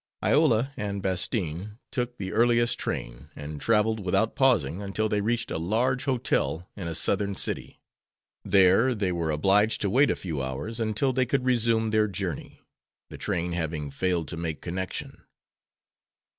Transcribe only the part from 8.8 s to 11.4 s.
they were obliged to wait a few hours until they